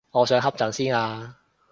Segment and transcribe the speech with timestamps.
[0.09, 1.37] 我想瞌陣先啊